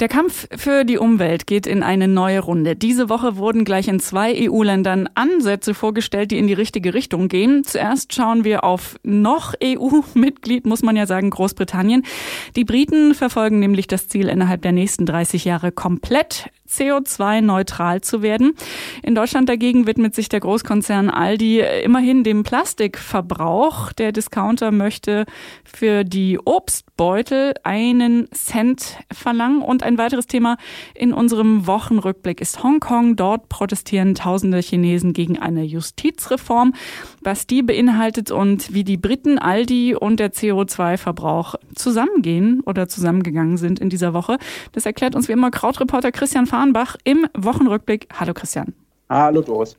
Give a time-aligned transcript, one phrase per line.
[0.00, 2.74] Der Kampf für die Umwelt geht in eine neue Runde.
[2.74, 7.62] Diese Woche wurden gleich in zwei EU-Ländern Ansätze vorgestellt, die in die richtige Richtung gehen.
[7.62, 12.02] Zuerst schauen wir auf noch EU-Mitglied, muss man ja sagen, Großbritannien.
[12.56, 18.54] Die Briten verfolgen nämlich das Ziel, innerhalb der nächsten 30 Jahre komplett CO2-neutral zu werden.
[19.02, 23.92] In Deutschland dagegen widmet sich der Großkonzern Aldi immerhin dem Plastikverbrauch.
[23.92, 25.26] Der Discounter möchte
[25.62, 29.62] für die Obstbeutel einen Cent verlangen.
[29.62, 30.56] Und ein weiteres Thema
[30.94, 33.16] in unserem Wochenrückblick ist Hongkong.
[33.16, 36.74] Dort protestieren tausende Chinesen gegen eine Justizreform.
[37.22, 43.78] Was die beinhaltet und wie die Briten, Aldi und der CO2-Verbrauch zusammengehen oder zusammengegangen sind
[43.78, 44.38] in dieser Woche,
[44.72, 48.08] das erklärt uns wie immer Krautreporter Christian Farnbach im Wochenrückblick.
[48.18, 48.74] Hallo Christian.
[49.08, 49.76] Hallo Doris.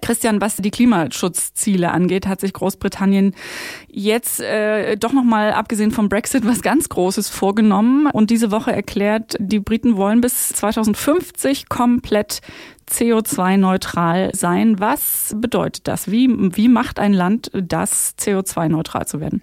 [0.00, 3.34] Christian, was die Klimaschutzziele angeht, hat sich Großbritannien
[3.88, 9.36] jetzt äh, doch nochmal, abgesehen vom Brexit, was ganz Großes vorgenommen und diese Woche erklärt,
[9.38, 12.40] die Briten wollen bis 2050 komplett
[12.90, 14.78] CO2-neutral sein.
[14.78, 16.10] Was bedeutet das?
[16.10, 19.42] Wie, wie macht ein Land das, CO2-neutral zu werden?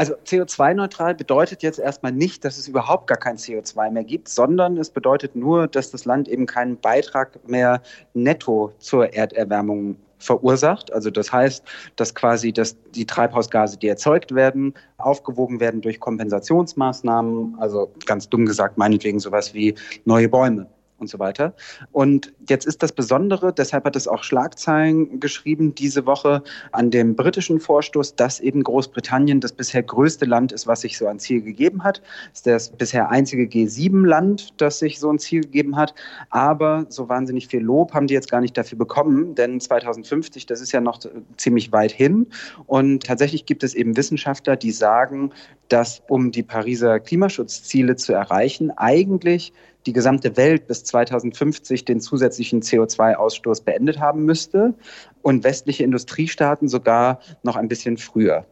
[0.00, 4.78] Also CO2-neutral bedeutet jetzt erstmal nicht, dass es überhaupt gar kein CO2 mehr gibt, sondern
[4.78, 7.82] es bedeutet nur, dass das Land eben keinen Beitrag mehr
[8.14, 10.90] netto zur Erderwärmung verursacht.
[10.90, 11.62] Also das heißt,
[11.96, 18.46] dass quasi dass die Treibhausgase, die erzeugt werden, aufgewogen werden durch Kompensationsmaßnahmen, also ganz dumm
[18.46, 19.74] gesagt meinetwegen sowas wie
[20.06, 20.66] neue Bäume
[21.00, 21.54] und so weiter.
[21.92, 26.42] Und jetzt ist das Besondere, deshalb hat es auch Schlagzeilen geschrieben diese Woche
[26.72, 31.06] an dem britischen Vorstoß, dass eben Großbritannien das bisher größte Land ist, was sich so
[31.06, 32.02] ein Ziel gegeben hat.
[32.32, 35.94] Es ist das bisher einzige G7-Land, das sich so ein Ziel gegeben hat.
[36.30, 40.60] Aber so wahnsinnig viel Lob haben die jetzt gar nicht dafür bekommen, denn 2050, das
[40.60, 41.00] ist ja noch
[41.36, 42.26] ziemlich weit hin.
[42.66, 45.32] Und tatsächlich gibt es eben Wissenschaftler, die sagen,
[45.68, 49.52] dass um die Pariser Klimaschutzziele zu erreichen, eigentlich
[49.86, 54.74] die gesamte Welt bis 2050 den zusätzlichen CO2-Ausstoß beendet haben müsste
[55.22, 58.44] und westliche Industriestaaten sogar noch ein bisschen früher.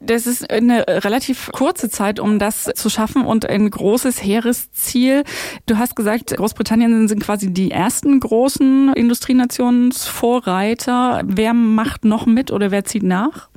[0.00, 5.24] Das ist eine relativ kurze Zeit, um das zu schaffen und ein großes Heeresziel.
[5.64, 11.22] Du hast gesagt, Großbritannien sind quasi die ersten großen Industrienationsvorreiter.
[11.24, 13.48] Wer macht noch mit oder wer zieht nach?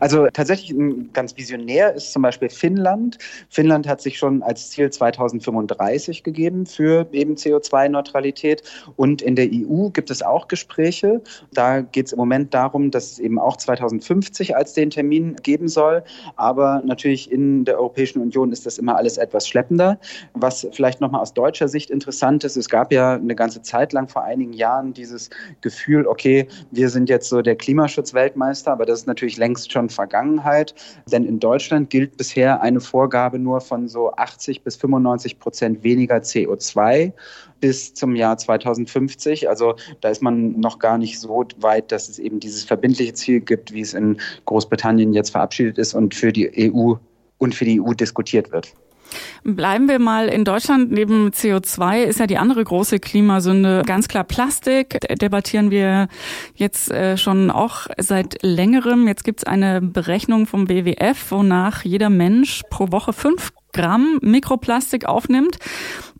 [0.00, 0.74] Also tatsächlich
[1.12, 3.18] ganz visionär ist zum Beispiel Finnland.
[3.48, 8.62] Finnland hat sich schon als Ziel 2035 gegeben für eben CO2-Neutralität.
[8.96, 11.22] Und in der EU gibt es auch Gespräche.
[11.52, 15.68] Da geht es im Moment darum, dass es eben auch 2050 als den Termin geben
[15.68, 16.02] soll.
[16.36, 19.98] Aber natürlich in der Europäischen Union ist das immer alles etwas schleppender.
[20.34, 24.08] Was vielleicht nochmal aus deutscher Sicht interessant ist, es gab ja eine ganze Zeit lang
[24.08, 29.06] vor einigen Jahren dieses Gefühl, okay, wir sind jetzt so der Klimaschutzweltmeister, aber das ist
[29.06, 30.74] natürlich längst längst schon Vergangenheit.
[31.10, 36.16] Denn in Deutschland gilt bisher eine Vorgabe nur von so 80 bis 95 Prozent weniger
[36.16, 37.12] CO2
[37.60, 39.48] bis zum Jahr 2050.
[39.48, 43.40] Also da ist man noch gar nicht so weit, dass es eben dieses verbindliche Ziel
[43.40, 46.94] gibt, wie es in Großbritannien jetzt verabschiedet ist und für die EU
[47.38, 48.74] und für die EU diskutiert wird.
[49.44, 50.90] Bleiben wir mal in Deutschland.
[50.90, 55.00] Neben CO2 ist ja die andere große Klimasünde ganz klar Plastik.
[55.20, 56.08] Debattieren wir
[56.54, 59.06] jetzt äh, schon auch seit längerem.
[59.06, 65.04] Jetzt gibt es eine Berechnung vom WWF, wonach jeder Mensch pro Woche fünf Gramm Mikroplastik
[65.04, 65.58] aufnimmt.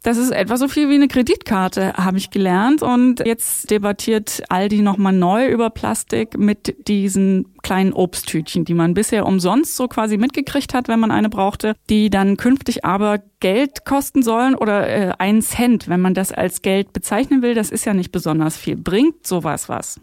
[0.05, 2.83] Das ist etwa so viel wie eine Kreditkarte, habe ich gelernt.
[2.83, 9.25] Und jetzt debattiert Aldi nochmal neu über Plastik mit diesen kleinen Obsttütchen, die man bisher
[9.25, 14.23] umsonst so quasi mitgekriegt hat, wenn man eine brauchte, die dann künftig aber Geld kosten
[14.23, 17.55] sollen oder äh, einen Cent, wenn man das als Geld bezeichnen will.
[17.55, 18.77] Das ist ja nicht besonders viel.
[18.77, 19.99] Bringt sowas was?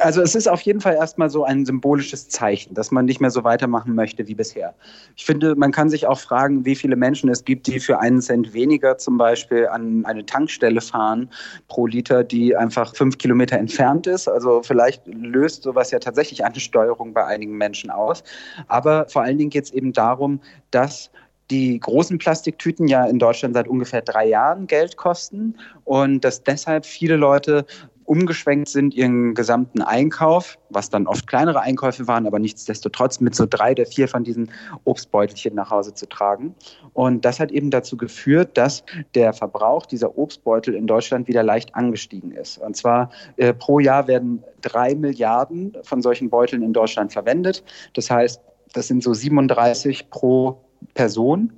[0.00, 3.30] Also es ist auf jeden Fall erstmal so ein symbolisches Zeichen, dass man nicht mehr
[3.30, 4.74] so weitermachen möchte wie bisher.
[5.16, 8.20] Ich finde, man kann sich auch fragen, wie viele Menschen es gibt, die für einen
[8.20, 11.30] Cent weniger zum Beispiel an eine Tankstelle fahren
[11.68, 14.26] pro Liter, die einfach fünf Kilometer entfernt ist.
[14.26, 18.24] Also vielleicht löst sowas ja tatsächlich eine Steuerung bei einigen Menschen aus.
[18.66, 20.40] Aber vor allen Dingen geht es eben darum,
[20.72, 21.10] dass
[21.50, 25.54] die großen Plastiktüten ja in Deutschland seit ungefähr drei Jahren Geld kosten
[25.84, 27.64] und dass deshalb viele Leute
[28.08, 33.46] umgeschwenkt sind, ihren gesamten Einkauf, was dann oft kleinere Einkäufe waren, aber nichtsdestotrotz mit so
[33.48, 34.50] drei der vier von diesen
[34.84, 36.54] Obstbeutelchen nach Hause zu tragen.
[36.94, 38.82] Und das hat eben dazu geführt, dass
[39.14, 42.58] der Verbrauch dieser Obstbeutel in Deutschland wieder leicht angestiegen ist.
[42.58, 47.62] Und zwar äh, pro Jahr werden drei Milliarden von solchen Beuteln in Deutschland verwendet.
[47.94, 48.40] Das heißt,
[48.72, 50.60] das sind so 37 pro
[50.94, 51.52] Person.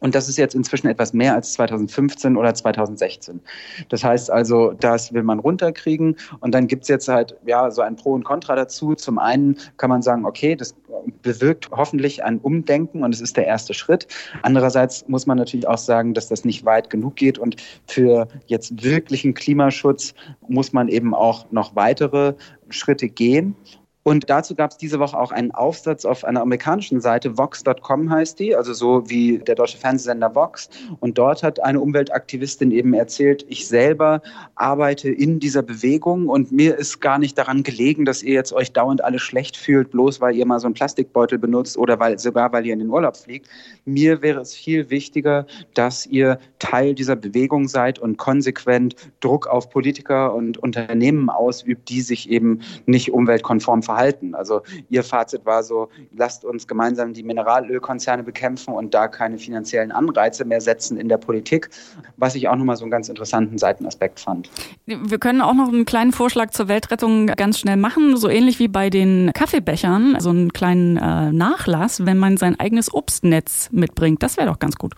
[0.00, 3.40] Und das ist jetzt inzwischen etwas mehr als 2015 oder 2016.
[3.88, 6.16] Das heißt also, das will man runterkriegen.
[6.40, 8.94] Und dann gibt es jetzt halt ja so ein Pro und Contra dazu.
[8.94, 10.74] Zum einen kann man sagen, okay, das
[11.22, 14.06] bewirkt hoffentlich ein Umdenken und es ist der erste Schritt.
[14.42, 17.56] Andererseits muss man natürlich auch sagen, dass das nicht weit genug geht und
[17.86, 20.14] für jetzt wirklichen Klimaschutz
[20.48, 22.34] muss man eben auch noch weitere
[22.68, 23.54] Schritte gehen.
[24.02, 28.38] Und dazu gab es diese Woche auch einen Aufsatz auf einer amerikanischen Seite, vox.com heißt
[28.38, 30.70] die, also so wie der deutsche Fernsehsender Vox.
[31.00, 34.22] Und dort hat eine Umweltaktivistin eben erzählt, ich selber
[34.54, 38.72] arbeite in dieser Bewegung und mir ist gar nicht daran gelegen, dass ihr jetzt euch
[38.72, 42.52] dauernd alle schlecht fühlt, bloß weil ihr mal so einen Plastikbeutel benutzt oder weil, sogar
[42.54, 43.48] weil ihr in den Urlaub fliegt.
[43.84, 49.68] Mir wäre es viel wichtiger, dass ihr Teil dieser Bewegung seid und konsequent Druck auf
[49.68, 53.89] Politiker und Unternehmen ausübt, die sich eben nicht umweltkonform verhalten.
[54.34, 59.92] Also ihr Fazit war so, lasst uns gemeinsam die Mineralölkonzerne bekämpfen und da keine finanziellen
[59.92, 61.70] Anreize mehr setzen in der Politik,
[62.16, 64.50] was ich auch nochmal so einen ganz interessanten Seitenaspekt fand.
[64.86, 68.68] Wir können auch noch einen kleinen Vorschlag zur Weltrettung ganz schnell machen, so ähnlich wie
[68.68, 74.22] bei den Kaffeebechern, so einen kleinen äh, Nachlass, wenn man sein eigenes Obstnetz mitbringt.
[74.22, 74.94] Das wäre doch ganz gut.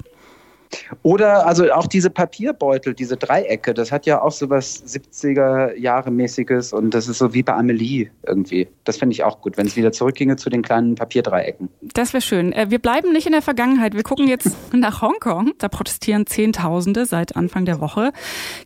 [1.03, 6.11] Oder also auch diese Papierbeutel, diese Dreiecke, das hat ja auch so was 70er Jahre
[6.11, 8.69] mäßiges und das ist so wie bei Amelie irgendwie.
[8.85, 11.69] Das finde ich auch gut, wenn es wieder zurückginge zu den kleinen Papierdreiecken.
[11.81, 12.53] Das wäre schön.
[12.53, 13.95] Äh, wir bleiben nicht in der Vergangenheit.
[13.95, 15.53] Wir gucken jetzt nach Hongkong.
[15.59, 18.13] Da protestieren Zehntausende seit Anfang der Woche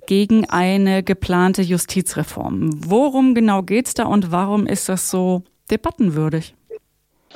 [0.06, 2.70] gegen eine geplante Justizreform.
[2.86, 6.54] Worum genau geht's da und warum ist das so debattenwürdig?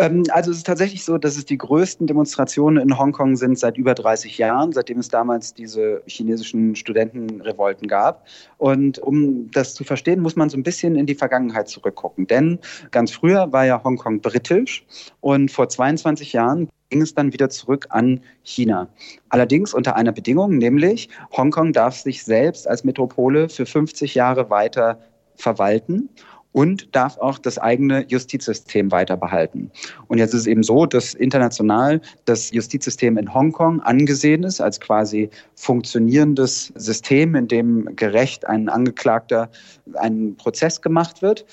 [0.01, 3.77] Ähm, also es ist tatsächlich so, dass es die größten Demonstrationen in Hongkong sind seit
[3.77, 8.27] über 30 Jahren, seitdem es damals diese chinesischen Studentenrevolten gab.
[8.57, 12.27] Und um das zu verstehen, muss man so ein bisschen in die Vergangenheit zurückgucken.
[12.27, 12.59] Denn
[12.91, 14.87] ganz früher war ja Hongkong britisch
[15.21, 18.89] und vor 22 Jahren ging es dann wieder zurück an China.
[19.29, 24.99] Allerdings unter einer Bedingung, nämlich Hongkong darf sich selbst als Metropole für 50 Jahre weiter
[25.37, 26.09] verwalten
[26.53, 29.71] und darf auch das eigene Justizsystem weiter behalten.
[30.09, 34.81] Und jetzt ist es eben so, dass international das Justizsystem in Hongkong angesehen ist als
[34.81, 39.49] quasi funktionierendes System, in dem gerecht ein Angeklagter
[39.95, 41.45] einen Prozess gemacht wird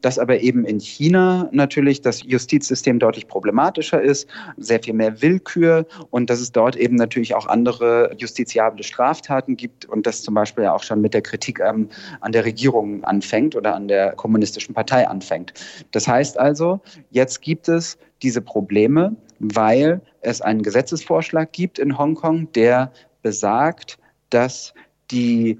[0.00, 5.86] dass aber eben in China natürlich das Justizsystem deutlich problematischer ist, sehr viel mehr Willkür
[6.10, 10.64] und dass es dort eben natürlich auch andere justiziable Straftaten gibt und das zum Beispiel
[10.64, 11.88] ja auch schon mit der Kritik ähm,
[12.20, 15.54] an der Regierung anfängt oder an der kommunistischen Partei anfängt.
[15.92, 22.50] Das heißt also, jetzt gibt es diese Probleme, weil es einen Gesetzesvorschlag gibt in Hongkong,
[22.52, 22.92] der
[23.22, 23.98] besagt,
[24.30, 24.74] dass
[25.10, 25.58] die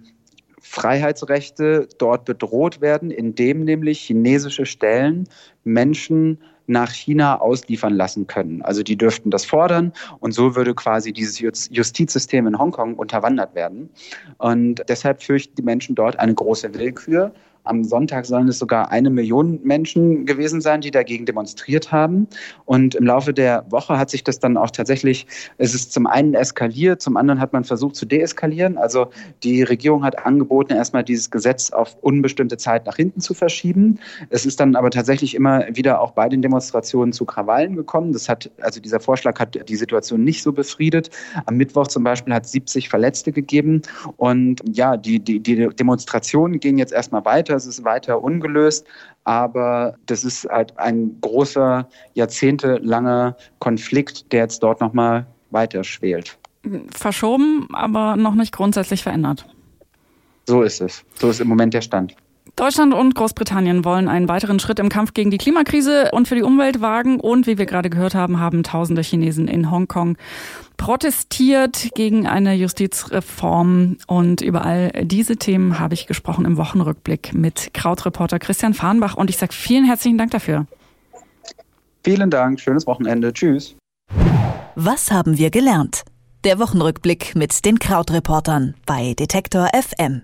[0.68, 5.28] Freiheitsrechte dort bedroht werden, indem nämlich chinesische Stellen
[5.64, 8.60] Menschen nach China ausliefern lassen können.
[8.62, 13.90] Also die dürften das fordern und so würde quasi dieses Justizsystem in Hongkong unterwandert werden.
[14.38, 17.32] Und deshalb fürchten die Menschen dort eine große Willkür
[17.66, 22.26] am Sonntag sollen es sogar eine Million Menschen gewesen sein, die dagegen demonstriert haben.
[22.64, 25.26] Und im Laufe der Woche hat sich das dann auch tatsächlich,
[25.58, 28.78] es ist zum einen eskaliert, zum anderen hat man versucht zu deeskalieren.
[28.78, 29.08] Also
[29.42, 33.98] die Regierung hat angeboten, erstmal dieses Gesetz auf unbestimmte Zeit nach hinten zu verschieben.
[34.30, 38.12] Es ist dann aber tatsächlich immer wieder auch bei den Demonstrationen zu Krawallen gekommen.
[38.12, 41.10] Das hat, also dieser Vorschlag hat die Situation nicht so befriedet.
[41.46, 43.82] Am Mittwoch zum Beispiel hat es 70 Verletzte gegeben.
[44.16, 48.86] Und ja, die, die, die Demonstrationen gehen jetzt erstmal weiter das ist weiter ungelöst,
[49.24, 56.38] aber das ist halt ein großer, jahrzehntelanger Konflikt, der jetzt dort nochmal weiter schwelt.
[56.90, 59.46] Verschoben, aber noch nicht grundsätzlich verändert.
[60.46, 61.04] So ist es.
[61.14, 62.14] So ist im Moment der Stand.
[62.56, 66.42] Deutschland und Großbritannien wollen einen weiteren Schritt im Kampf gegen die Klimakrise und für die
[66.42, 67.20] Umwelt wagen.
[67.20, 70.16] Und wie wir gerade gehört haben, haben tausende Chinesen in Hongkong
[70.78, 73.98] protestiert gegen eine Justizreform.
[74.06, 79.16] Und über all diese Themen habe ich gesprochen im Wochenrückblick mit Krautreporter Christian Farnbach.
[79.18, 80.66] Und ich sage vielen herzlichen Dank dafür.
[82.04, 82.58] Vielen Dank.
[82.58, 83.34] Schönes Wochenende.
[83.34, 83.76] Tschüss.
[84.76, 86.04] Was haben wir gelernt?
[86.44, 90.22] Der Wochenrückblick mit den Krautreportern bei Detektor FM.